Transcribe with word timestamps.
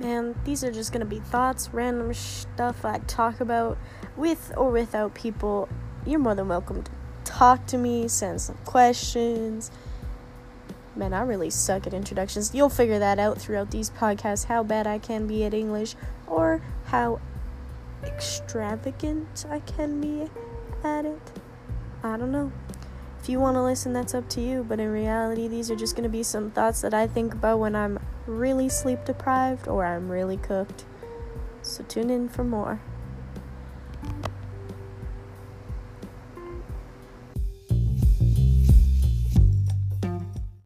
man, 0.00 0.34
these 0.44 0.64
are 0.64 0.72
just 0.72 0.92
gonna 0.92 1.04
be 1.04 1.20
thoughts, 1.20 1.68
random 1.72 2.12
stuff 2.14 2.84
I 2.84 2.98
talk 3.00 3.40
about 3.40 3.78
with 4.16 4.52
or 4.56 4.70
without 4.70 5.14
people. 5.14 5.68
You're 6.06 6.18
more 6.18 6.34
than 6.34 6.48
welcome 6.48 6.82
to 6.82 6.90
talk 7.24 7.66
to 7.66 7.78
me, 7.78 8.08
send 8.08 8.40
some 8.40 8.56
questions. 8.64 9.70
Man, 10.96 11.12
I 11.12 11.22
really 11.22 11.50
suck 11.50 11.86
at 11.86 11.94
introductions. 11.94 12.54
You'll 12.54 12.68
figure 12.70 12.98
that 12.98 13.18
out 13.18 13.38
throughout 13.38 13.70
these 13.70 13.90
podcasts 13.90 14.46
how 14.46 14.62
bad 14.62 14.86
I 14.86 14.98
can 14.98 15.26
be 15.26 15.44
at 15.44 15.54
English 15.54 15.94
or 16.26 16.62
how 16.86 17.20
extravagant 18.02 19.44
I 19.48 19.60
can 19.60 20.00
be 20.00 20.28
at 20.82 21.04
it. 21.04 21.32
I 22.02 22.16
don't 22.16 22.32
know. 22.32 22.50
If 23.22 23.28
you 23.28 23.38
want 23.38 23.56
to 23.56 23.62
listen, 23.62 23.92
that's 23.92 24.14
up 24.14 24.28
to 24.30 24.40
you. 24.40 24.64
But 24.66 24.80
in 24.80 24.90
reality, 24.90 25.46
these 25.46 25.70
are 25.70 25.76
just 25.76 25.94
going 25.94 26.04
to 26.04 26.08
be 26.10 26.22
some 26.22 26.50
thoughts 26.50 26.80
that 26.80 26.94
I 26.94 27.06
think 27.06 27.34
about 27.34 27.58
when 27.58 27.76
I'm 27.76 27.98
really 28.26 28.68
sleep 28.68 29.04
deprived 29.04 29.68
or 29.68 29.84
I'm 29.84 30.10
really 30.10 30.38
cooked. 30.38 30.84
So 31.62 31.84
tune 31.84 32.08
in 32.08 32.28
for 32.28 32.44
more. 32.44 32.80